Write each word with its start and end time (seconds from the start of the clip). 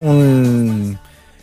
un, 0.00 0.98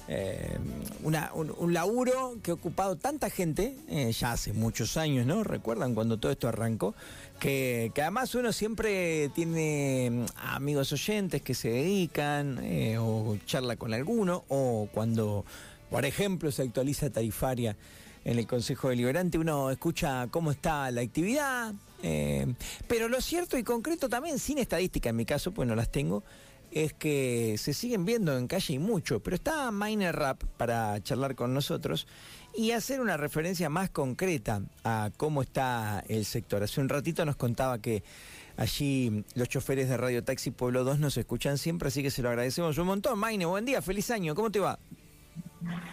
eh, 0.07 0.57
un, 1.01 1.55
un 1.57 1.73
laburo 1.73 2.37
que 2.43 2.51
ha 2.51 2.53
ocupado 2.53 2.95
tanta 2.97 3.31
gente, 3.31 3.75
eh, 3.89 4.11
ya 4.11 4.33
hace 4.33 4.53
muchos 4.53 4.95
años, 4.95 5.25
¿no? 5.25 5.43
Recuerdan 5.43 5.95
cuando 5.95 6.19
todo 6.19 6.31
esto 6.31 6.47
arrancó, 6.47 6.93
que, 7.39 7.91
que 7.95 8.01
además 8.03 8.35
uno 8.35 8.53
siempre 8.53 9.29
tiene 9.29 10.09
mm, 10.11 10.25
amigos 10.53 10.91
oyentes 10.93 11.41
que 11.41 11.55
se 11.55 11.69
dedican 11.69 12.59
eh, 12.63 12.97
o 12.99 13.37
charla 13.47 13.75
con 13.75 13.91
alguno, 13.91 14.43
o 14.49 14.87
cuando, 14.93 15.45
por 15.89 16.05
ejemplo, 16.05 16.51
se 16.51 16.61
actualiza 16.61 17.09
tarifaria 17.09 17.75
en 18.23 18.37
el 18.37 18.45
Consejo 18.45 18.89
Deliberante, 18.89 19.39
uno 19.39 19.71
escucha 19.71 20.27
cómo 20.29 20.51
está 20.51 20.91
la 20.91 21.01
actividad, 21.01 21.73
pero 22.87 23.09
lo 23.09 23.19
cierto 23.19 23.57
y 23.57 23.63
concreto 23.63 24.07
también, 24.07 24.39
sin 24.39 24.59
estadística 24.59 25.09
en 25.09 25.15
mi 25.17 25.25
caso, 25.25 25.51
pues 25.51 25.67
no 25.67 25.75
las 25.75 25.91
tengo, 25.91 26.23
es 26.73 26.93
que 26.93 27.55
se 27.57 27.73
siguen 27.73 28.05
viendo 28.05 28.37
en 28.37 28.47
calle 28.47 28.73
y 28.73 28.79
mucho, 28.79 29.21
pero 29.21 29.35
está 29.35 29.71
Miner 29.71 30.15
Rap 30.15 30.43
para 30.57 31.01
charlar 31.03 31.35
con 31.35 31.53
nosotros 31.53 32.07
y 32.55 32.71
hacer 32.71 32.99
una 32.99 33.17
referencia 33.17 33.69
más 33.69 33.89
concreta 33.89 34.61
a 34.83 35.11
cómo 35.17 35.41
está 35.41 36.03
el 36.07 36.25
sector. 36.25 36.63
Hace 36.63 36.81
un 36.81 36.89
ratito 36.89 37.25
nos 37.25 37.35
contaba 37.35 37.79
que 37.79 38.03
allí 38.57 39.23
los 39.35 39.49
choferes 39.49 39.89
de 39.89 39.97
Radio 39.97 40.23
Taxi 40.23 40.51
Pueblo 40.51 40.83
2 40.83 40.99
nos 40.99 41.17
escuchan 41.17 41.57
siempre, 41.57 41.87
así 41.87 42.01
que 42.01 42.11
se 42.11 42.21
lo 42.21 42.29
agradecemos 42.29 42.77
un 42.77 42.87
montón. 42.87 43.19
Maine, 43.19 43.45
buen 43.45 43.65
día, 43.65 43.81
feliz 43.81 44.09
año, 44.11 44.33
¿cómo 44.35 44.51
te 44.51 44.59
va? 44.59 44.79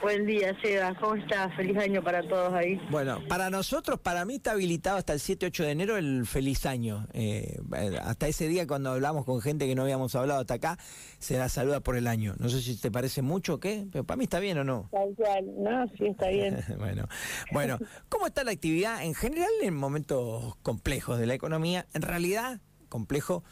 Buen 0.02 0.26
día, 0.26 0.56
Seba. 0.62 0.94
¿Cómo 0.98 1.14
estás? 1.14 1.54
Feliz 1.56 1.76
año 1.76 2.02
para 2.02 2.22
todos 2.22 2.52
ahí. 2.54 2.80
Bueno, 2.90 3.20
para 3.28 3.50
nosotros, 3.50 4.00
para 4.00 4.24
mí 4.24 4.36
está 4.36 4.52
habilitado 4.52 4.96
hasta 4.96 5.12
el 5.12 5.20
7-8 5.20 5.64
de 5.64 5.70
enero 5.70 5.96
el 5.96 6.26
feliz 6.26 6.66
año. 6.66 7.06
Eh, 7.12 7.60
hasta 8.02 8.26
ese 8.26 8.48
día 8.48 8.66
cuando 8.66 8.90
hablamos 8.90 9.24
con 9.24 9.40
gente 9.40 9.66
que 9.66 9.74
no 9.74 9.82
habíamos 9.82 10.14
hablado 10.14 10.40
hasta 10.40 10.54
acá, 10.54 10.78
se 11.18 11.38
la 11.38 11.48
saluda 11.48 11.80
por 11.80 11.96
el 11.96 12.06
año. 12.06 12.34
No 12.38 12.48
sé 12.48 12.60
si 12.62 12.80
te 12.80 12.90
parece 12.90 13.22
mucho 13.22 13.54
o 13.54 13.60
qué, 13.60 13.86
pero 13.92 14.04
para 14.04 14.16
mí 14.16 14.24
está 14.24 14.40
bien 14.40 14.58
o 14.58 14.64
no. 14.64 14.88
Tal 14.90 15.14
cual. 15.14 15.44
No, 15.58 15.86
sí, 15.98 16.06
está 16.06 16.28
bien. 16.28 16.58
bueno, 16.78 17.06
bueno, 17.52 17.78
¿cómo 18.08 18.26
está 18.26 18.42
la 18.44 18.52
actividad 18.52 19.04
en 19.04 19.14
general 19.14 19.50
en 19.62 19.74
momentos 19.74 20.56
complejos 20.62 21.18
de 21.18 21.26
la 21.26 21.34
economía? 21.34 21.86
En 21.92 22.02
realidad, 22.02 22.60
complejo 22.88 23.44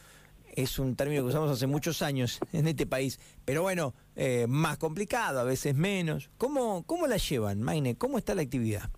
es 0.62 0.80
un 0.80 0.96
término 0.96 1.22
que 1.22 1.28
usamos 1.28 1.50
hace 1.52 1.68
muchos 1.68 2.02
años 2.02 2.40
en 2.52 2.66
este 2.66 2.84
país, 2.84 3.20
pero 3.44 3.62
bueno, 3.62 3.94
eh, 4.16 4.46
más 4.48 4.76
complicado, 4.76 5.38
a 5.38 5.44
veces 5.44 5.74
menos. 5.76 6.30
¿Cómo, 6.36 6.82
cómo 6.84 7.06
la 7.06 7.16
llevan, 7.16 7.62
Maine? 7.62 7.96
¿Cómo 7.96 8.18
está 8.18 8.34
la 8.34 8.42
actividad? 8.42 8.90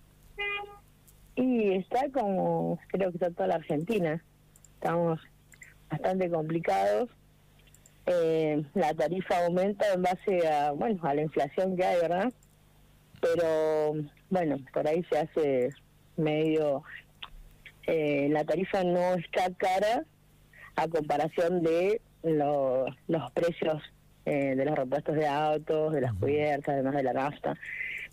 Y 1.35 1.73
está 1.75 2.09
como, 2.11 2.79
creo 2.87 3.11
que 3.11 3.17
está 3.17 3.29
toda 3.29 3.47
la 3.47 3.55
Argentina. 3.55 4.23
Estamos 4.73 5.19
bastante 5.89 6.29
complicados. 6.31 7.09
Eh, 8.07 8.63
la 8.73 8.93
tarifa 8.95 9.45
aumenta 9.45 9.85
en 9.93 10.01
base 10.01 10.47
a, 10.47 10.71
bueno, 10.71 10.99
a 11.03 11.13
la 11.13 11.21
inflación 11.21 11.77
que 11.77 11.85
hay, 11.85 12.01
¿verdad? 12.01 12.33
Pero, 13.21 13.93
bueno, 14.31 14.57
por 14.73 14.87
ahí 14.87 15.05
se 15.11 15.19
hace 15.19 15.69
medio... 16.17 16.83
eh, 17.85 18.27
la 18.31 18.43
tarifa 18.43 18.83
no 18.83 19.13
está 19.13 19.53
cara 19.53 20.05
a 20.75 20.87
comparación 20.87 21.61
de 21.61 22.01
lo- 22.23 22.85
los 23.07 23.31
precios 23.31 23.81
eh, 24.25 24.55
de 24.55 24.65
los 24.65 24.75
repuestos 24.75 25.15
de 25.15 25.27
autos, 25.27 25.93
de 25.93 26.01
las 26.01 26.13
cubiertas, 26.13 26.69
además 26.75 26.93
de 26.95 27.03
la 27.03 27.13
nafta. 27.13 27.55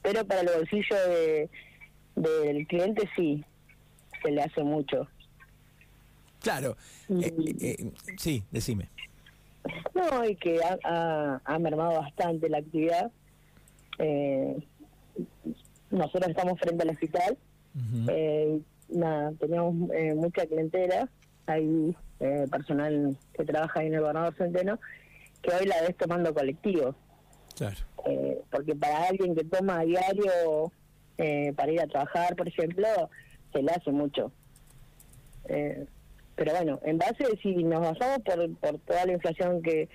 Pero 0.02 0.24
para 0.26 0.40
el 0.40 0.48
bolsillo 0.56 0.96
de, 1.08 1.50
del 2.16 2.66
cliente 2.66 3.08
sí, 3.14 3.44
se 4.22 4.30
le 4.30 4.42
hace 4.42 4.62
mucho. 4.64 5.06
Claro, 6.40 6.76
eh, 7.10 7.30
eh, 7.60 7.92
sí, 8.16 8.42
decime. 8.50 8.88
No, 9.94 10.24
y 10.24 10.34
que 10.36 10.60
ha, 10.62 10.78
ha, 10.84 11.42
ha 11.44 11.58
mermado 11.58 12.00
bastante 12.00 12.48
la 12.48 12.58
actividad. 12.58 13.10
Eh, 13.98 14.56
nosotros 15.90 16.28
estamos 16.30 16.58
frente 16.58 16.82
al 16.84 16.90
hospital. 16.90 17.36
Eh, 18.08 18.60
nada, 18.88 19.32
teníamos 19.38 19.90
eh, 19.92 20.14
mucha 20.14 20.47
clientela. 20.47 21.08
Hay 21.53 21.97
eh, 22.20 22.47
personal 22.50 23.16
que 23.34 23.44
trabaja 23.44 23.81
ahí 23.81 23.86
en 23.86 23.94
el 23.94 24.00
gobernador 24.00 24.34
Centeno 24.36 24.78
que 25.42 25.54
hoy 25.54 25.66
la 25.66 25.81
ves 25.82 25.97
tomando 25.97 26.34
colectivo. 26.34 26.94
Claro. 27.56 27.76
Eh, 28.06 28.41
porque 28.50 28.75
para 28.75 29.09
alguien 29.09 29.34
que 29.34 29.44
toma 29.44 29.81
a 29.81 29.84
diario 29.84 30.72
eh, 31.16 31.53
para 31.56 31.72
ir 31.72 31.81
a 31.81 31.86
trabajar, 31.86 32.36
por 32.36 32.48
ejemplo, 32.48 32.86
se 33.53 33.62
le 33.62 33.72
hace 33.72 33.91
mucho. 33.91 34.32
Eh, 35.48 35.86
pero 36.36 36.53
bueno, 36.53 36.78
en 36.84 36.98
base, 36.98 37.25
si 37.42 37.65
nos 37.65 37.80
basamos 37.80 38.20
por, 38.20 38.56
por 38.59 38.78
toda 38.80 39.06
la 39.06 39.12
inflación 39.12 39.60
que, 39.62 39.88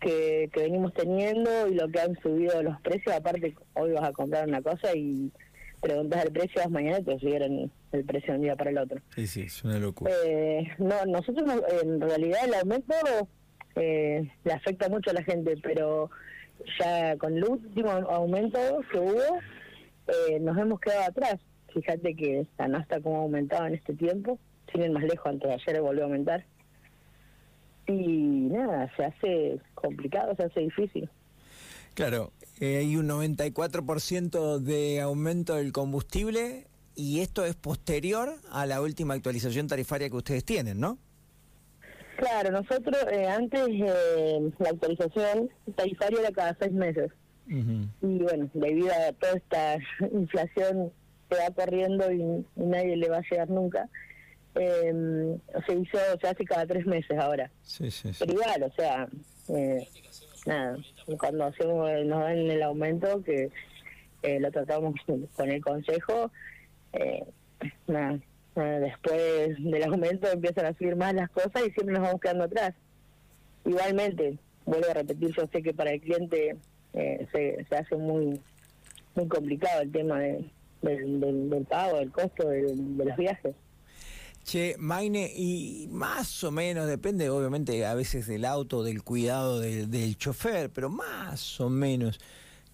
que, 0.00 0.50
que 0.52 0.60
venimos 0.60 0.92
teniendo 0.92 1.68
y 1.68 1.74
lo 1.74 1.88
que 1.88 2.00
han 2.00 2.20
subido 2.20 2.62
los 2.62 2.78
precios, 2.82 3.14
aparte 3.14 3.54
hoy 3.74 3.92
vas 3.92 4.04
a 4.04 4.12
comprar 4.12 4.46
una 4.46 4.60
cosa 4.60 4.94
y 4.94 5.32
preguntas 5.80 6.24
el 6.24 6.32
precio, 6.32 6.60
vas 6.60 6.70
mañana 6.70 7.02
te 7.02 7.18
subieron 7.18 7.70
el 7.94 8.04
precio 8.04 8.32
de 8.32 8.38
un 8.38 8.42
día 8.44 8.56
para 8.56 8.70
el 8.70 8.78
otro. 8.78 9.00
Sí, 9.14 9.26
sí, 9.26 9.42
es 9.42 9.62
una 9.64 9.78
locura. 9.78 10.12
Eh, 10.26 10.68
no, 10.78 11.04
nosotros 11.06 11.46
no- 11.46 11.62
en 11.82 12.00
realidad 12.00 12.40
el 12.44 12.54
aumento 12.54 12.94
eh, 13.76 14.30
le 14.44 14.52
afecta 14.52 14.88
mucho 14.88 15.10
a 15.10 15.14
la 15.14 15.22
gente, 15.24 15.56
pero 15.62 16.10
ya 16.80 17.16
con 17.16 17.36
el 17.36 17.44
último 17.44 17.90
aumento 17.90 18.58
que 18.92 18.98
hubo 18.98 19.38
eh, 20.06 20.38
nos 20.40 20.56
hemos 20.58 20.80
quedado 20.80 21.02
atrás. 21.04 21.36
Fíjate 21.72 22.14
que 22.14 22.46
la 22.58 22.68
nafta 22.68 23.00
como 23.00 23.16
ha 23.16 23.22
aumentado 23.22 23.66
en 23.66 23.74
este 23.74 23.94
tiempo, 23.94 24.38
siguen 24.72 24.92
más 24.92 25.02
lejos, 25.04 25.26
antes 25.26 25.48
de 25.48 25.54
ayer 25.54 25.80
volvió 25.82 26.02
a 26.02 26.06
aumentar. 26.06 26.44
Y 27.86 27.92
nada, 28.50 28.90
se 28.96 29.04
hace 29.04 29.58
complicado, 29.74 30.34
se 30.36 30.44
hace 30.44 30.60
difícil. 30.60 31.08
Claro, 31.94 32.32
eh, 32.60 32.78
hay 32.78 32.96
un 32.96 33.08
94% 33.08 34.58
de 34.58 35.00
aumento 35.00 35.56
del 35.56 35.72
combustible 35.72 36.66
y 36.94 37.20
esto 37.20 37.44
es 37.44 37.54
posterior 37.54 38.34
a 38.50 38.66
la 38.66 38.80
última 38.80 39.14
actualización 39.14 39.66
tarifaria 39.66 40.08
que 40.08 40.16
ustedes 40.16 40.44
tienen, 40.44 40.80
¿no? 40.80 40.98
Claro, 42.16 42.52
nosotros 42.52 42.96
eh, 43.10 43.26
antes 43.26 43.68
eh, 43.68 44.50
la 44.58 44.70
actualización 44.70 45.50
tarifaria 45.74 46.20
era 46.20 46.30
cada 46.30 46.56
seis 46.58 46.72
meses. 46.72 47.10
y 47.46 48.18
bueno, 48.18 48.48
debido 48.54 48.90
a 48.92 49.12
toda 49.12 49.34
esta 49.34 49.76
inflación 50.12 50.92
que 51.28 51.36
va 51.36 51.50
corriendo 51.54 52.10
y, 52.12 52.20
y 52.20 52.64
nadie 52.64 52.96
le 52.96 53.08
va 53.08 53.18
a 53.18 53.22
llegar 53.22 53.50
nunca, 53.50 53.88
eh, 54.54 55.38
se 55.66 55.72
hizo, 55.74 55.98
se 56.20 56.28
hace 56.28 56.44
cada 56.44 56.66
tres 56.66 56.86
meses 56.86 57.18
ahora. 57.18 57.50
Sí, 57.62 57.90
sí, 57.90 58.12
sí. 58.12 58.18
Pero 58.20 58.32
igual, 58.34 58.62
o 58.62 58.72
sea, 58.74 59.08
eh, 59.48 59.88
nada, 60.46 60.76
cuando 61.18 61.44
hacemos, 61.44 61.90
nos 62.04 62.20
dan 62.20 62.38
el 62.38 62.62
aumento, 62.62 63.22
que 63.22 63.50
eh, 64.22 64.40
lo 64.40 64.50
tratamos 64.50 64.94
con 65.34 65.50
el 65.50 65.62
consejo, 65.62 66.30
eh, 66.94 67.24
nada, 67.86 68.18
después 68.80 69.56
del 69.58 69.82
aumento 69.84 70.28
empiezan 70.30 70.66
a 70.66 70.74
subir 70.74 70.96
más 70.96 71.14
las 71.14 71.30
cosas 71.30 71.62
y 71.66 71.70
siempre 71.70 71.94
nos 71.94 72.02
vamos 72.02 72.20
quedando 72.20 72.44
atrás. 72.44 72.74
Igualmente, 73.64 74.38
vuelvo 74.64 74.90
a 74.90 74.94
repetir, 74.94 75.34
yo 75.36 75.46
sé 75.52 75.62
que 75.62 75.74
para 75.74 75.92
el 75.92 76.00
cliente 76.00 76.56
eh, 76.92 77.26
se, 77.32 77.64
se 77.68 77.76
hace 77.76 77.96
muy 77.96 78.40
muy 79.14 79.28
complicado 79.28 79.82
el 79.82 79.92
tema 79.92 80.18
de, 80.18 80.44
del, 80.82 81.20
del, 81.20 81.50
del 81.50 81.64
pago, 81.64 81.98
del 81.98 82.10
costo 82.10 82.48
de 82.48 82.62
los 82.62 83.16
viajes. 83.16 83.54
Che, 84.44 84.74
Maine, 84.78 85.30
y 85.34 85.88
más 85.90 86.44
o 86.44 86.50
menos, 86.50 86.86
depende 86.86 87.30
obviamente 87.30 87.86
a 87.86 87.94
veces 87.94 88.26
del 88.26 88.44
auto, 88.44 88.82
del 88.82 89.02
cuidado 89.02 89.60
del 89.60 90.18
chofer, 90.18 90.70
pero 90.70 90.90
más 90.90 91.60
o 91.60 91.70
menos, 91.70 92.20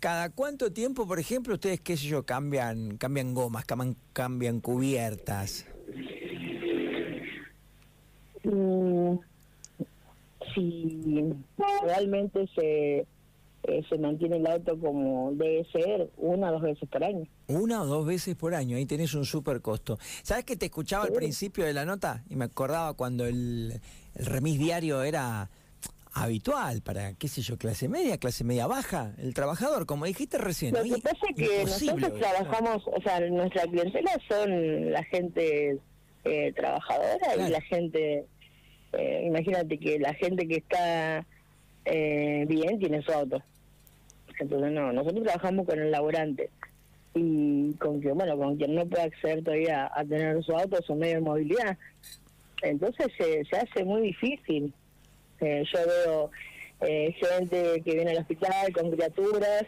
¿cada 0.01 0.31
cuánto 0.31 0.73
tiempo, 0.73 1.07
por 1.07 1.21
ejemplo, 1.21 1.55
ustedes, 1.55 1.81
qué 1.81 1.97
sé 1.97 2.07
yo, 2.07 2.25
cambian, 2.25 2.97
cambian 2.97 3.35
gomas, 3.35 3.65
cambian, 3.65 3.97
cambian 4.13 4.61
cubiertas? 4.61 5.67
Mm, 8.43 9.19
si 10.55 11.35
realmente 11.83 12.49
se 12.55 13.07
eh, 13.65 13.83
se 13.91 13.99
mantiene 13.99 14.39
el 14.39 14.47
auto 14.47 14.79
como 14.79 15.33
debe 15.33 15.67
ser 15.71 16.11
una 16.17 16.49
o 16.49 16.53
dos 16.53 16.63
veces 16.63 16.89
por 16.89 17.05
año. 17.05 17.27
Una 17.49 17.83
o 17.83 17.87
dos 17.87 18.07
veces 18.07 18.35
por 18.35 18.55
año, 18.55 18.77
ahí 18.77 18.87
tenés 18.87 19.13
un 19.15 19.27
super 19.27 19.61
costo. 19.61 19.99
¿Sabes 20.23 20.45
que 20.45 20.57
te 20.57 20.67
escuchaba 20.67 21.05
al 21.05 21.13
principio 21.13 21.67
de 21.67 21.75
la 21.75 21.85
nota? 21.85 22.25
Y 22.31 22.37
me 22.37 22.47
acordaba 22.47 22.95
cuando 22.95 23.27
el, 23.27 23.81
el 24.15 24.27
remis 24.27 24.59
diario 24.59 25.03
era 25.03 25.51
habitual 26.13 26.83
para, 26.83 27.15
qué 27.15 27.29
sé 27.29 27.43
yo, 27.43 27.57
clase 27.57 27.89
media, 27.89 28.19
clase 28.19 28.45
media 28.45 28.67
baja, 28.67 29.15
el 29.19 29.35
trabajador, 29.35 29.87
como 29.87 30.07
dijiste 30.07 30.39
recién. 30.39 30.75
Lo 30.75 30.83
que 30.83 31.01
pasa 31.01 31.19
es 31.29 31.37
que 31.37 31.65
nosotros 31.65 32.19
trabajamos, 32.19 32.83
o 32.87 33.01
sea, 33.03 33.21
nuestra 33.21 33.63
clientela 33.65 34.13
son 34.29 34.91
la 34.93 35.05
gente 35.05 35.79
eh, 36.25 36.53
trabajadora 36.55 37.19
Claro. 37.35 37.47
y 37.49 37.51
la 37.51 37.61
gente, 37.63 38.25
eh, 38.93 39.23
imagínate 39.27 39.79
que 39.79 39.99
la 39.99 40.15
gente 40.15 40.47
que 40.49 40.57
está 40.57 41.25
eh, 41.85 42.45
bien 42.49 42.79
tiene 42.79 43.03
su 43.03 43.13
auto. 43.13 43.43
Entonces 44.39 44.73
no, 44.73 44.93
nosotros 44.93 45.23
trabajamos 45.25 45.67
con 45.67 45.79
el 45.79 45.91
laborante 45.91 46.51
y 47.15 47.73
con 47.75 48.01
que 48.01 48.13
bueno, 48.13 48.37
con 48.39 48.57
quien 48.57 48.75
no 48.75 48.87
puede 48.87 49.05
acceder 49.05 49.43
todavía 49.45 49.91
a 49.95 50.05
tener 50.05 50.43
su 50.43 50.53
auto, 50.57 50.81
su 50.83 50.95
medio 50.95 51.17
de 51.17 51.21
movilidad. 51.21 51.77
Entonces 52.63 53.09
se, 53.19 53.45
se 53.45 53.57
hace 53.57 53.85
muy 53.85 54.03
difícil. 54.03 54.73
Eh, 55.41 55.65
yo 55.73 55.79
veo 55.87 56.31
eh, 56.83 57.13
gente 57.13 57.83
que 57.83 57.95
viene 57.95 58.13
al 58.13 58.19
hospital 58.19 58.73
con 58.73 58.91
criaturas, 58.91 59.65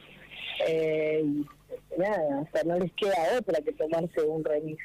eh, 0.66 1.22
y 1.24 1.46
nada, 2.00 2.40
o 2.40 2.48
sea, 2.52 2.62
no 2.64 2.78
les 2.78 2.92
queda 2.92 3.38
otra 3.38 3.60
que 3.62 3.72
tomarse 3.72 4.20
un 4.22 4.44
remix. 4.44 4.82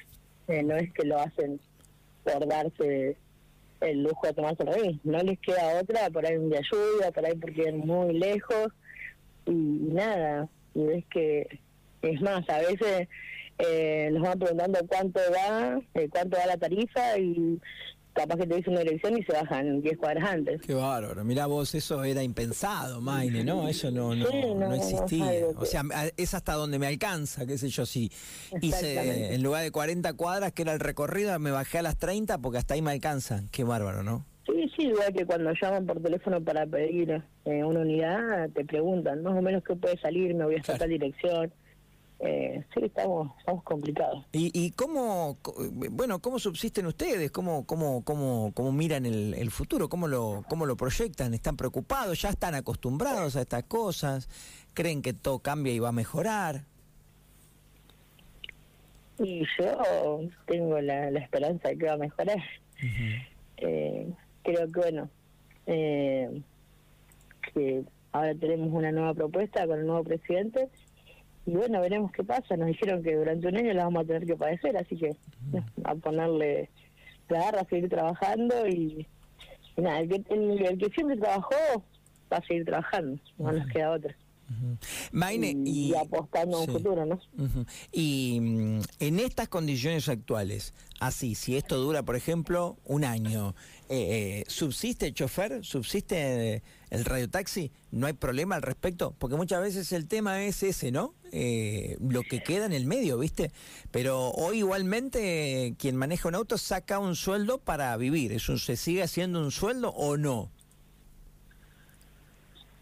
Eh, 0.47 0.63
no 0.63 0.75
es 0.77 0.91
que 0.93 1.05
lo 1.05 1.19
hacen 1.19 1.59
por 2.23 2.47
darse 2.47 3.17
el 3.81 4.03
lujo 4.03 4.27
de 4.27 4.33
tomarse 4.33 4.63
el 4.63 4.73
remix, 4.73 5.05
no 5.05 5.19
les 5.19 5.39
queda 5.39 5.79
otra, 5.81 6.09
por 6.09 6.25
ahí 6.25 6.35
un 6.35 6.49
día 6.49 6.61
lluvia, 6.61 7.11
por 7.11 7.25
ahí 7.25 7.35
porque 7.35 7.61
vienen 7.63 7.85
muy 7.85 8.13
lejos, 8.13 8.67
y, 9.45 9.51
nada, 9.51 10.49
y 10.73 10.83
ves 10.83 11.05
que, 11.09 11.59
es 12.01 12.21
más, 12.21 12.47
a 12.49 12.59
veces 12.59 13.07
eh, 13.59 14.09
nos 14.11 14.23
van 14.23 14.39
preguntando 14.39 14.79
cuánto 14.87 15.19
va, 15.31 15.79
eh, 15.93 16.09
cuánto 16.09 16.37
va 16.37 16.45
la 16.45 16.57
tarifa, 16.57 17.17
y 17.17 17.59
capaz 18.17 18.37
que 18.37 18.47
te 18.47 18.55
dice 18.55 18.69
una 18.69 18.79
dirección 18.79 19.17
y 19.17 19.23
se 19.23 19.33
bajan 19.33 19.81
10 19.81 19.97
cuadras 19.97 20.29
antes. 20.31 20.61
Qué 20.61 20.73
bárbaro. 20.73 21.23
Mirá 21.23 21.45
vos, 21.45 21.73
eso 21.75 22.03
era 22.03 22.23
impensado, 22.23 22.99
Maine, 22.99 23.43
¿no? 23.43 23.67
Eso 23.67 23.91
no, 23.91 24.15
no, 24.15 24.25
no, 24.55 24.73
existía. 24.73 25.29
o 25.55 25.65
sea, 25.65 25.83
es 26.17 26.33
hasta 26.33 26.53
donde 26.53 26.79
me 26.79 26.87
alcanza, 26.87 27.45
qué 27.45 27.57
sé 27.57 27.69
yo, 27.69 27.85
si 27.85 28.11
hice 28.61 29.33
en 29.33 29.43
lugar 29.43 29.63
de 29.63 29.71
40 29.71 30.13
cuadras, 30.13 30.51
que 30.51 30.63
era 30.63 30.73
el 30.73 30.79
recorrido, 30.79 31.37
me 31.39 31.51
bajé 31.51 31.77
a 31.77 31.81
las 31.83 31.97
30 31.97 32.39
porque 32.39 32.57
hasta 32.57 32.73
ahí 32.73 32.81
me 32.81 32.91
alcanza. 32.91 33.43
Qué 33.51 33.63
bárbaro, 33.63 34.03
¿no? 34.03 34.25
Sí, 34.45 34.71
sí, 34.75 34.87
igual 34.87 35.13
que 35.13 35.25
cuando 35.25 35.51
llaman 35.61 35.85
por 35.85 36.01
teléfono 36.01 36.41
para 36.41 36.65
pedir 36.65 37.21
eh, 37.45 37.63
una 37.63 37.81
unidad, 37.81 38.49
te 38.49 38.65
preguntan 38.65 39.21
más 39.21 39.37
o 39.37 39.41
menos 39.41 39.63
qué 39.63 39.75
puede 39.75 39.97
salir, 39.99 40.33
me 40.33 40.45
voy 40.45 40.55
a 40.55 40.59
estar 40.59 40.87
dirección 40.87 41.51
eh, 42.19 42.65
sí, 42.73 42.81
estamos, 42.83 43.31
estamos 43.39 43.63
complicados. 43.63 44.25
¿Y, 44.31 44.51
¿Y 44.53 44.71
cómo, 44.71 45.37
bueno, 45.91 46.19
cómo 46.19 46.39
subsisten 46.39 46.87
ustedes? 46.87 47.29
¿Cómo, 47.31 47.65
cómo, 47.65 48.03
cómo, 48.03 48.51
cómo 48.55 48.71
miran 48.71 49.05
el, 49.05 49.35
el 49.35 49.51
futuro? 49.51 49.87
¿Cómo 49.87 50.07
lo, 50.07 50.43
¿Cómo 50.49 50.65
lo 50.65 50.75
proyectan? 50.75 51.33
¿Están 51.33 51.57
preocupados? 51.57 52.21
¿Ya 52.21 52.29
están 52.29 52.55
acostumbrados 52.55 53.35
a 53.35 53.41
estas 53.41 53.63
cosas? 53.63 54.29
¿Creen 54.73 55.01
que 55.01 55.13
todo 55.13 55.39
cambia 55.39 55.73
y 55.73 55.79
va 55.79 55.89
a 55.89 55.93
mejorar? 55.93 56.63
Y 59.19 59.45
yo 59.59 60.21
tengo 60.47 60.79
la, 60.81 61.09
esperanza 61.09 61.69
de 61.69 61.77
que 61.77 61.85
va 61.85 61.93
a 61.93 61.97
mejorar. 61.97 62.37
eh, 63.57 64.11
creo 64.43 64.71
que, 64.71 64.79
bueno, 64.79 65.09
eh, 65.67 66.41
que 67.53 67.83
ahora 68.11 68.33
tenemos 68.35 68.69
una 68.71 68.91
nueva 68.91 69.13
propuesta 69.13 69.67
con 69.67 69.79
el 69.79 69.85
nuevo 69.85 70.03
presidente 70.03 70.69
y 71.47 71.51
bueno, 71.51 71.79
veremos 71.79 72.11
qué 72.11 72.25
pasa. 72.25 72.57
Nos 72.57 72.67
dijeron 72.67 73.01
que 73.01 73.15
durante 73.15 73.47
un 73.47 73.55
año 73.55 73.73
la 73.73 73.85
vamos 73.85 74.03
a 74.03 74.07
tener 74.07 74.25
que 74.25 74.35
padecer, 74.35 74.75
así 74.75 74.97
que 74.97 75.15
a 75.85 75.95
ponerle 75.95 76.69
la 77.29 77.39
garra, 77.39 77.61
a 77.61 77.69
seguir 77.69 77.89
trabajando 77.89 78.67
y, 78.67 79.07
nada, 79.77 80.01
el 80.01 80.09
que, 80.09 80.23
el, 80.29 80.77
que 80.77 80.89
siempre 80.89 81.15
trabajó 81.15 81.55
va 82.31 82.37
a 82.37 82.41
seguir 82.41 82.65
trabajando, 82.65 83.17
no 83.37 83.53
nos 83.53 83.65
queda 83.67 83.91
otra. 83.91 84.13
Y, 85.65 85.93
apostando 85.95 86.57
a 86.57 86.61
un 86.61 86.67
futuro, 86.67 87.05
¿no? 87.05 87.19
Y 87.91 88.39
mm, 88.39 88.81
en 88.99 89.19
estas 89.19 89.47
condiciones 89.49 90.07
actuales, 90.09 90.73
así, 90.99 91.35
si 91.35 91.57
esto 91.57 91.77
dura, 91.77 92.03
por 92.03 92.15
ejemplo, 92.15 92.77
un 92.85 93.03
año, 93.03 93.55
eh, 93.89 94.41
eh, 94.41 94.43
¿subsiste 94.47 95.07
el 95.07 95.13
chofer? 95.13 95.63
¿Subsiste 95.63 96.63
el 96.89 97.05
radiotaxi? 97.05 97.71
¿No 97.91 98.07
hay 98.07 98.13
problema 98.13 98.55
al 98.55 98.61
respecto? 98.61 99.13
Porque 99.17 99.35
muchas 99.35 99.61
veces 99.61 99.91
el 99.91 100.07
tema 100.07 100.43
es 100.43 100.63
ese, 100.63 100.91
¿no? 100.91 101.13
Eh, 101.31 101.97
lo 101.99 102.23
que 102.23 102.41
queda 102.41 102.65
en 102.65 102.73
el 102.73 102.85
medio, 102.85 103.17
¿viste? 103.17 103.51
Pero 103.91 104.29
hoy 104.31 104.59
igualmente 104.59 105.75
quien 105.77 105.95
maneja 105.95 106.29
un 106.29 106.35
auto 106.35 106.57
saca 106.57 106.99
un 106.99 107.15
sueldo 107.15 107.59
para 107.59 107.95
vivir. 107.97 108.31
¿Eso 108.31 108.57
se 108.57 108.77
sigue 108.77 109.03
haciendo 109.03 109.39
un 109.39 109.51
sueldo 109.51 109.89
o 109.89 110.17
no? 110.17 110.51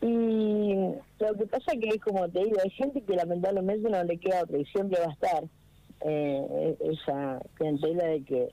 Y 0.08 0.76
lo 1.20 1.34
que 1.34 1.48
pasa 1.48 1.72
que, 1.74 2.00
como 2.00 2.30
te 2.30 2.44
digo, 2.44 2.58
hay 2.64 2.70
gente 2.72 3.02
que 3.02 3.16
lamentablemente 3.16 3.90
no 3.90 4.04
le 4.04 4.18
queda 4.18 4.44
otra 4.44 4.60
y 4.60 4.66
siempre 4.66 5.00
va 5.00 5.08
a 5.08 5.14
estar 5.14 5.44
eh, 6.02 6.78
esa 6.80 7.40
clientela 7.56 8.04
de 8.06 8.24
que 8.24 8.50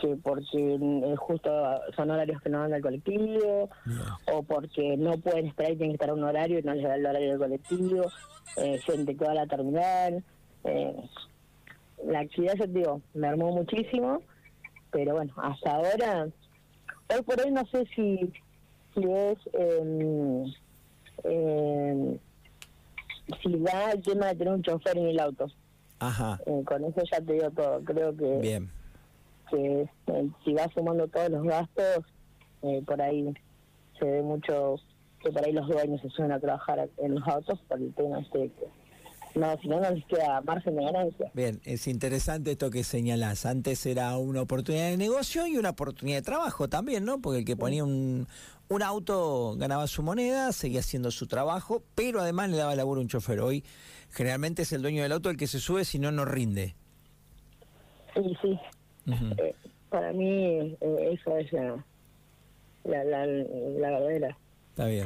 que 0.00 0.16
porque 0.16 0.78
eh, 0.80 1.16
justo 1.16 1.50
son 1.94 2.10
horarios 2.10 2.40
que 2.42 2.48
no 2.48 2.60
van 2.60 2.72
al 2.72 2.80
colectivo 2.80 3.68
o 4.32 4.42
porque 4.42 4.96
no 4.96 5.18
pueden 5.18 5.46
esperar 5.46 5.72
y 5.72 5.76
tienen 5.76 5.92
que 5.92 5.96
estar 5.96 6.10
a 6.10 6.14
un 6.14 6.24
horario 6.24 6.58
y 6.58 6.62
no 6.62 6.74
les 6.74 6.84
da 6.84 6.94
el 6.94 7.06
horario 7.06 7.28
del 7.30 7.38
colectivo, 7.38 8.06
eh, 8.56 8.78
gente 8.78 9.16
que 9.16 9.24
va 9.24 9.32
a 9.32 9.34
la 9.34 9.46
terminal. 9.46 10.24
Eh, 10.64 10.96
la 12.06 12.20
actividad, 12.20 12.54
yo 12.54 12.64
te 12.64 12.72
digo, 12.72 13.02
me 13.14 13.28
armó 13.28 13.52
muchísimo, 13.52 14.22
pero 14.90 15.14
bueno, 15.14 15.32
hasta 15.36 15.74
ahora, 15.74 16.28
hoy 17.14 17.22
por 17.22 17.40
hoy 17.40 17.50
no 17.52 17.64
sé 17.66 17.84
si, 17.94 18.32
si 18.94 19.04
es, 19.04 19.38
eh, 21.24 22.18
si 23.42 23.58
da 23.58 23.92
el 23.92 24.02
tema 24.02 24.26
de 24.26 24.34
tener 24.36 24.54
un 24.54 24.62
chofer 24.62 24.98
en 24.98 25.06
el 25.06 25.20
auto. 25.20 25.46
Ajá. 25.98 26.40
Eh, 26.46 26.62
con 26.64 26.84
eso 26.84 27.02
ya 27.10 27.20
te 27.20 27.32
digo 27.34 27.50
todo, 27.50 27.82
creo 27.84 28.16
que... 28.16 28.38
Bien 28.38 28.70
que 29.50 29.88
eh, 30.06 30.30
si 30.44 30.54
vas 30.54 30.68
sumando 30.74 31.08
todos 31.08 31.30
los 31.30 31.42
gastos, 31.44 32.04
eh, 32.62 32.82
por 32.86 33.00
ahí 33.02 33.34
se 33.98 34.04
ve 34.04 34.22
mucho 34.22 34.76
que 35.20 35.30
por 35.30 35.44
ahí 35.44 35.52
los 35.52 35.68
dueños 35.68 36.00
se 36.00 36.08
suelen 36.10 36.32
a 36.32 36.40
trabajar 36.40 36.88
en 36.96 37.14
los 37.14 37.28
autos 37.28 37.58
por 37.68 37.78
el 37.78 37.92
tema 37.92 38.20
este 38.20 38.50
que 38.50 38.66
no, 39.34 39.56
si 39.58 39.68
no, 39.68 39.80
no 39.80 39.90
les 39.90 40.04
queda 40.06 40.40
margen 40.42 40.76
de 40.76 40.84
ganancia. 40.84 41.30
Bien, 41.34 41.60
es 41.64 41.86
interesante 41.86 42.52
esto 42.52 42.70
que 42.70 42.84
señalás. 42.84 43.46
Antes 43.46 43.84
era 43.86 44.16
una 44.16 44.42
oportunidad 44.42 44.90
de 44.90 44.96
negocio 44.96 45.46
y 45.46 45.56
una 45.56 45.70
oportunidad 45.70 46.18
de 46.18 46.22
trabajo 46.22 46.68
también, 46.68 47.04
¿no? 47.04 47.20
Porque 47.20 47.40
el 47.40 47.44
que 47.44 47.56
ponía 47.56 47.84
un, 47.84 48.26
un 48.68 48.82
auto 48.82 49.56
ganaba 49.56 49.86
su 49.86 50.02
moneda, 50.02 50.52
seguía 50.52 50.80
haciendo 50.80 51.10
su 51.10 51.26
trabajo, 51.26 51.82
pero 51.94 52.20
además 52.20 52.50
le 52.50 52.56
daba 52.56 52.74
laburo 52.74 53.00
a 53.00 53.02
un 53.02 53.08
chofer. 53.08 53.40
Hoy 53.40 53.64
generalmente 54.10 54.62
es 54.62 54.72
el 54.72 54.82
dueño 54.82 55.02
del 55.02 55.12
auto 55.12 55.30
el 55.30 55.36
que 55.36 55.46
se 55.46 55.60
sube, 55.60 55.84
si 55.84 55.98
no, 55.98 56.10
no 56.12 56.24
rinde. 56.24 56.74
Sí, 58.14 58.36
sí, 58.42 58.58
eh, 59.38 59.54
para 59.88 60.12
mí 60.12 60.76
eh, 60.80 61.10
eso 61.12 61.36
es 61.36 61.52
la, 61.52 61.84
la, 62.84 63.26
verdadera 63.90 64.36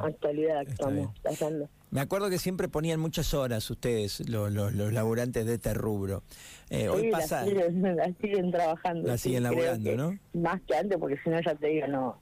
actualidad 0.03 0.65
que 0.65 0.73
estamos 0.73 1.19
pasando. 1.23 1.69
Me 1.95 2.01
acuerdo 2.01 2.29
que 2.29 2.39
siempre 2.39 2.67
ponían 2.69 2.99
muchas 2.99 3.35
horas 3.35 3.71
ustedes, 3.71 4.29
los, 4.29 4.53
los, 4.53 4.93
laburantes 4.93 5.47
de 5.47 5.55
este 5.55 5.75
rubro. 5.75 6.25
Eh, 6.69 6.89
hoy 6.89 7.09
pasa... 7.13 7.47
Las 7.47 8.13
siguen, 8.21 8.51
trabajando. 8.51 9.07
La 9.07 9.17
siguen 9.17 9.45
laburando, 9.45 9.97
¿no? 9.97 10.19
Más 10.33 10.61
que 10.63 10.75
antes, 10.75 10.99
porque 10.99 11.17
si 11.23 11.31
no, 11.31 11.41
ya 11.41 11.55
te 11.55 11.69
digo, 11.69 11.87
no, 11.87 12.19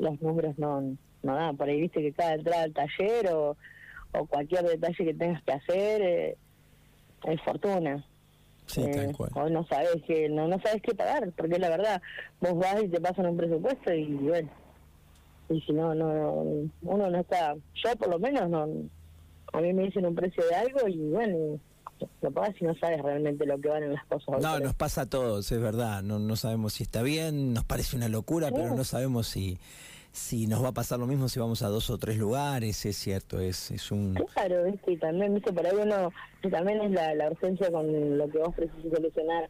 los 0.00 0.20
números 0.20 0.58
no, 0.58 0.80
no 1.22 1.34
dan. 1.36 1.56
Por 1.56 1.68
ahí 1.68 1.82
viste 1.82 2.00
que 2.00 2.12
cada 2.12 2.34
entrada 2.34 2.64
al 2.64 2.72
taller 2.72 3.28
o, 3.28 3.56
o 4.10 4.26
cualquier 4.26 4.64
detalle 4.64 5.04
que 5.04 5.14
tengas 5.14 5.40
que 5.44 5.52
hacer 5.52 6.02
eh, 6.02 6.36
es 7.28 7.40
fortuna. 7.42 8.04
Sí, 8.66 8.82
tal 8.90 9.10
eh, 9.10 9.12
cual. 9.16 9.30
O 9.34 9.48
no 9.48 9.64
sabes 9.68 10.02
que 10.04 10.28
no, 10.28 10.48
no 10.48 10.60
sabes 10.62 10.82
qué 10.82 10.96
pagar, 10.96 11.30
porque 11.36 11.60
la 11.60 11.68
verdad, 11.68 12.02
vos 12.40 12.58
vas 12.58 12.82
y 12.82 12.88
te 12.88 13.00
pasan 13.00 13.26
un 13.26 13.36
presupuesto 13.36 13.94
y 13.94 14.14
bueno, 14.14 14.50
y 15.50 15.60
si 15.62 15.72
no, 15.72 15.94
no, 15.94 16.68
uno 16.82 17.10
no 17.10 17.18
está, 17.18 17.54
yo 17.54 17.96
por 17.98 18.08
lo 18.08 18.18
menos 18.18 18.48
no, 18.48 18.68
a 19.52 19.60
mí 19.60 19.72
me 19.72 19.84
dicen 19.84 20.06
un 20.06 20.14
precio 20.14 20.44
de 20.48 20.54
algo 20.54 20.88
y 20.88 21.10
bueno, 21.10 21.58
lo 22.22 22.30
pagas 22.30 22.54
si 22.56 22.64
no 22.64 22.74
sabes 22.76 23.02
realmente 23.02 23.44
lo 23.44 23.60
que 23.60 23.68
valen 23.68 23.92
las 23.92 24.04
cosas. 24.06 24.40
No, 24.40 24.60
nos 24.60 24.74
pasa 24.74 25.02
a 25.02 25.06
todos, 25.06 25.50
es 25.50 25.60
verdad, 25.60 26.02
no, 26.02 26.18
no 26.18 26.36
sabemos 26.36 26.74
si 26.74 26.84
está 26.84 27.02
bien, 27.02 27.52
nos 27.52 27.64
parece 27.64 27.96
una 27.96 28.08
locura, 28.08 28.50
pero 28.52 28.74
no 28.74 28.84
sabemos 28.84 29.26
si 29.26 29.58
si 30.12 30.48
nos 30.48 30.62
va 30.62 30.68
a 30.68 30.72
pasar 30.72 30.98
lo 30.98 31.06
mismo 31.06 31.28
si 31.28 31.38
vamos 31.38 31.62
a 31.62 31.68
dos 31.68 31.88
o 31.88 31.98
tres 31.98 32.18
lugares, 32.18 32.84
es 32.84 32.96
cierto, 32.96 33.38
es, 33.38 33.70
es 33.70 33.92
un... 33.92 34.14
Claro, 34.34 34.64
y 34.86 34.96
también, 34.96 35.34
¿viste? 35.34 35.52
por 35.52 35.64
ahí 35.64 35.76
uno, 35.80 36.10
también 36.50 36.80
es 36.80 36.90
la, 36.90 37.14
la 37.14 37.30
urgencia 37.30 37.70
con 37.70 38.18
lo 38.18 38.28
que 38.28 38.38
vos 38.38 38.54
precisas 38.54 38.90
solucionar. 38.92 39.48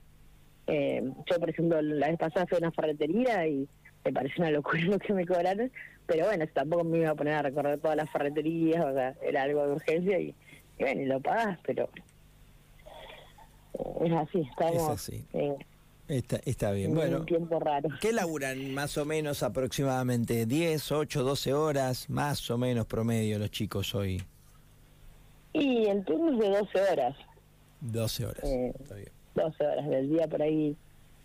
Eh, 0.67 1.03
yo, 1.31 1.41
por 1.41 1.49
ejemplo, 1.49 1.81
la 1.81 2.09
vez 2.09 2.19
pasada 2.19 2.47
fui 2.47 2.57
a 2.57 2.59
una 2.59 2.73
ferretería 2.73 3.47
y 3.49 3.67
me 4.05 4.13
pareció 4.13 4.43
una 4.43 4.51
locura 4.51 4.81
lo 4.85 4.99
que 4.99 5.13
me 5.13 5.27
cobraron, 5.27 5.71
pero 6.07 6.27
bueno, 6.27 6.47
tampoco 6.53 6.85
me 6.85 6.99
iba 6.99 7.11
a 7.11 7.15
poner 7.15 7.35
a 7.35 7.43
recorrer 7.43 7.79
todas 7.79 7.97
las 7.97 8.11
ferreterías, 8.11 8.85
o 8.85 8.93
sea, 8.95 9.15
era 9.23 9.43
algo 9.43 9.67
de 9.67 9.73
urgencia 9.73 10.19
y, 10.19 10.35
bueno, 10.79 11.03
y 11.03 11.07
lo 11.07 11.21
pagás, 11.21 11.59
pero 11.65 11.89
eh, 13.75 14.07
es 14.07 14.13
así, 14.13 14.41
estamos... 14.41 14.83
Es 14.83 14.89
así. 14.89 15.27
Está, 16.11 16.41
está 16.45 16.73
bien. 16.73 16.93
Bueno, 16.93 17.19
un 17.19 17.27
tiempo 17.27 17.61
raro. 17.61 17.89
¿Qué 18.01 18.13
laburan 18.13 18.75
más 18.75 18.99
o 18.99 19.05
menos 19.05 19.45
aproximadamente? 19.45 20.45
¿10, 20.45 20.91
8, 20.91 21.23
12 21.23 21.55
horas? 21.55 22.11
Más 22.11 22.51
o 22.51 22.59
menos 22.59 22.87
promedio 22.87 23.39
los 23.39 23.53
chicos 23.53 23.95
hoy. 23.95 24.21
Y 25.53 25.87
el 25.87 26.05
turno 26.05 26.33
es 26.33 26.39
de 26.41 26.59
12 26.59 26.81
horas. 26.93 27.17
12 27.81 28.27
horas. 28.27 28.45
Eh, 28.45 28.73
está 28.81 28.95
bien. 28.97 29.11
12 29.37 29.65
horas 29.65 29.89
del 29.89 30.09
día 30.09 30.27
por 30.27 30.43
ahí. 30.43 30.77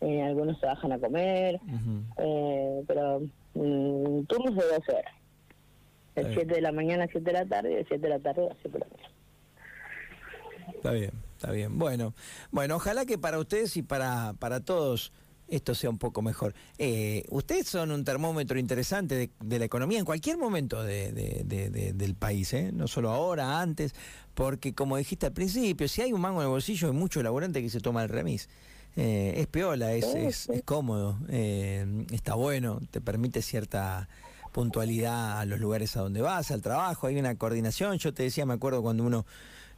Eh, 0.01 0.21
algunos 0.23 0.59
se 0.59 0.65
bajan 0.65 0.91
a 0.91 0.99
comer. 0.99 1.59
eh, 2.17 2.83
pero 2.87 3.21
mm, 3.53 4.23
turnos 4.25 4.55
de 4.55 4.63
12 4.63 4.91
horas. 4.91 5.13
De 6.15 6.33
7 6.33 6.45
de 6.45 6.61
la 6.61 6.71
mañana 6.71 7.03
a 7.05 7.07
7 7.07 7.19
de 7.21 7.33
la 7.33 7.45
tarde 7.45 7.71
y 7.71 7.75
de 7.75 7.85
7 7.85 7.97
de 7.99 8.09
la 8.09 8.19
tarde 8.19 8.47
a 8.49 8.55
7 8.61 8.69
de 8.69 8.79
la 8.79 8.85
mañana. 8.85 9.09
Está 10.75 10.91
bien. 10.91 11.11
Está 11.35 11.51
bien. 11.51 11.77
Bueno, 11.77 12.13
bueno, 12.51 12.77
ojalá 12.77 13.05
que 13.05 13.17
para 13.17 13.37
ustedes 13.39 13.75
y 13.75 13.83
para, 13.83 14.33
para 14.39 14.61
todos 14.61 15.11
esto 15.47 15.75
sea 15.75 15.89
un 15.89 15.97
poco 15.97 16.21
mejor. 16.21 16.53
Eh, 16.77 17.23
ustedes 17.29 17.67
son 17.67 17.91
un 17.91 18.03
termómetro 18.03 18.59
interesante 18.59 19.31
de, 19.39 19.59
la 19.59 19.65
economía 19.65 19.99
en 19.99 20.05
cualquier 20.05 20.37
momento 20.37 20.83
de, 20.83 21.11
del 21.95 22.15
país, 22.15 22.53
¿eh? 22.53 22.71
no 22.73 22.87
solo 22.87 23.11
ahora, 23.11 23.61
antes, 23.61 23.93
porque 24.33 24.73
como 24.73 24.97
dijiste 24.97 25.27
al 25.27 25.33
principio, 25.33 25.87
si 25.87 26.01
hay 26.01 26.13
un 26.13 26.21
mango 26.21 26.41
en 26.41 26.45
el 26.45 26.51
bolsillo, 26.51 26.87
hay 26.87 26.93
mucho 26.93 27.21
laburante 27.21 27.61
que 27.61 27.69
se 27.69 27.79
toma 27.79 28.03
el 28.03 28.09
remis. 28.09 28.49
Eh, 28.97 29.33
es 29.37 29.47
piola, 29.47 29.93
es, 29.93 30.05
es, 30.15 30.49
es 30.49 30.63
cómodo, 30.63 31.19
está 31.27 32.35
bueno, 32.35 32.79
te 32.91 33.01
permite 33.01 33.41
cierta 33.41 34.07
puntualidad 34.53 35.41
a 35.41 35.45
los 35.45 35.59
lugares 35.59 35.97
a 35.97 35.99
donde 35.99 36.21
vas, 36.21 36.49
al 36.51 36.61
trabajo, 36.61 37.07
hay 37.07 37.17
una 37.17 37.35
coordinación. 37.35 37.97
Yo 37.97 38.13
te 38.13 38.23
decía, 38.23 38.45
me 38.45 38.53
acuerdo 38.53 38.81
cuando 38.81 39.03
uno, 39.03 39.25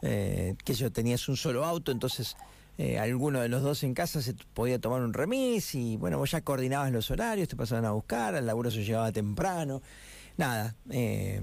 que 0.01 0.73
yo 0.75 0.91
tenías 0.91 1.27
un 1.29 1.35
solo 1.35 1.65
auto, 1.65 1.91
entonces 1.91 2.37
eh, 2.77 2.99
alguno 2.99 3.41
de 3.41 3.49
los 3.49 3.63
dos 3.63 3.83
en 3.83 3.93
casa 3.93 4.21
se 4.21 4.33
podía 4.53 4.79
tomar 4.79 5.01
un 5.01 5.13
remis 5.13 5.73
y 5.75 5.97
bueno, 5.97 6.17
vos 6.17 6.31
ya 6.31 6.41
coordinabas 6.41 6.91
los 6.91 7.09
horarios, 7.09 7.47
te 7.47 7.55
pasaban 7.55 7.85
a 7.85 7.91
buscar, 7.91 8.35
el 8.35 8.45
laburo 8.45 8.69
se 8.71 8.83
llevaba 8.83 9.11
temprano. 9.11 9.81
Nada, 10.37 10.75
eh, 10.91 11.41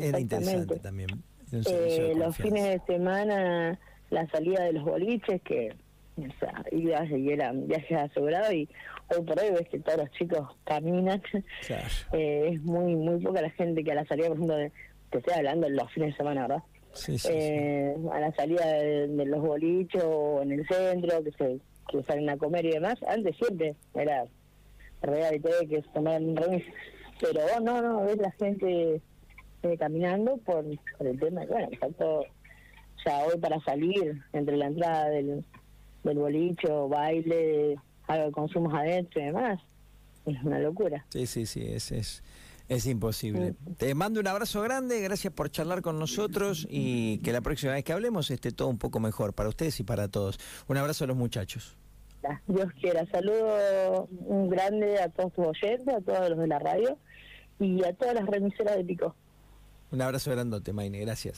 era 0.00 0.18
interesante 0.18 0.80
también. 0.80 1.22
Eh, 1.52 2.12
los 2.16 2.36
fines 2.36 2.64
de 2.64 2.80
semana, 2.86 3.78
la 4.10 4.26
salida 4.28 4.64
de 4.64 4.72
los 4.72 4.84
boliches, 4.84 5.40
que 5.42 5.74
o 6.18 6.38
sea, 6.40 6.64
ibas 6.72 7.08
y 7.10 7.30
eran 7.30 7.68
viajes 7.68 7.96
asegurados 7.96 8.52
y 8.52 8.68
hoy 9.10 9.22
por 9.24 9.40
hoy 9.40 9.50
ves 9.50 9.68
que 9.68 9.78
todos 9.78 9.98
los 9.98 10.10
chicos 10.12 10.48
caminan. 10.64 11.22
Eh, 12.12 12.50
es 12.54 12.62
muy 12.62 12.96
muy 12.96 13.20
poca 13.20 13.40
la 13.42 13.50
gente 13.50 13.84
que 13.84 13.92
a 13.92 13.94
la 13.94 14.06
salida, 14.06 14.28
por 14.28 14.36
ejemplo, 14.36 14.56
de, 14.56 14.72
te 15.10 15.18
estoy 15.18 15.34
hablando 15.34 15.68
los 15.68 15.92
fines 15.92 16.10
de 16.10 16.16
semana, 16.16 16.42
¿verdad? 16.42 16.62
Eh, 17.24 17.96
a 18.12 18.20
la 18.20 18.32
salida 18.34 18.66
de, 18.66 19.26
los 19.26 19.40
bolichos 19.40 20.02
o 20.04 20.42
en 20.42 20.52
el 20.52 20.66
centro, 20.66 21.22
que 21.22 21.32
se 21.32 21.60
que 21.88 22.02
salen 22.02 22.28
a 22.28 22.36
comer 22.36 22.66
y 22.66 22.72
demás. 22.72 22.98
Antes 23.08 23.36
siempre 23.36 23.74
era 23.94 24.26
real 25.02 25.40
que 25.68 25.82
se 25.82 25.88
tomaban 25.94 26.30
un 26.30 26.36
remis. 26.36 26.64
Pero 27.20 27.40
no, 27.60 27.82
no, 27.82 28.02
ves 28.02 28.18
la 28.18 28.30
gente 28.32 29.00
eh, 29.62 29.76
caminando 29.78 30.36
por, 30.38 30.64
por 30.96 31.06
el 31.06 31.18
tema. 31.18 31.44
Bueno, 31.46 31.68
faltó 31.80 32.24
ya 33.04 33.24
hoy 33.24 33.38
para 33.38 33.60
salir 33.60 34.22
entre 34.32 34.56
la 34.56 34.66
entrada 34.66 35.08
del, 35.08 35.44
del 36.04 36.18
bolicho, 36.18 36.88
baile, 36.88 37.76
algo 38.06 38.26
de 38.26 38.32
consumos 38.32 38.74
adentro 38.74 39.20
y 39.20 39.24
demás. 39.24 39.60
Es 40.26 40.42
una 40.42 40.58
locura. 40.58 41.04
Sí, 41.08 41.26
sí, 41.26 41.46
sí, 41.46 41.66
es, 41.66 41.90
es, 41.90 42.22
es 42.68 42.86
imposible. 42.86 43.54
Te 43.78 43.94
mando 43.94 44.20
un 44.20 44.26
abrazo 44.26 44.60
grande, 44.62 45.00
gracias 45.00 45.32
por 45.32 45.50
charlar 45.50 45.82
con 45.82 45.98
nosotros 45.98 46.66
y 46.68 47.18
que 47.18 47.32
la 47.32 47.40
próxima 47.40 47.72
vez 47.72 47.84
que 47.84 47.92
hablemos 47.92 48.30
esté 48.30 48.52
todo 48.52 48.68
un 48.68 48.78
poco 48.78 49.00
mejor 49.00 49.32
para 49.32 49.48
ustedes 49.48 49.80
y 49.80 49.84
para 49.84 50.08
todos. 50.08 50.38
Un 50.68 50.76
abrazo 50.76 51.04
a 51.04 51.06
los 51.06 51.16
muchachos. 51.16 51.76
Dios 52.46 52.70
quiera. 52.80 53.06
Saludo 53.06 54.08
un 54.26 54.48
grande 54.48 55.00
a 55.00 55.08
todos 55.08 55.32
tus 55.32 55.46
oyentes, 55.46 55.88
a 55.88 56.00
todos 56.00 56.30
los 56.30 56.38
de 56.38 56.46
la 56.46 56.58
radio 56.58 56.98
y 57.58 57.82
a 57.84 57.94
todas 57.94 58.14
las 58.14 58.26
remiseras 58.26 58.76
de 58.76 58.84
Pico. 58.84 59.14
Un 59.90 60.02
abrazo 60.02 60.30
grandote, 60.30 60.72
Maine. 60.72 61.00
Gracias. 61.00 61.36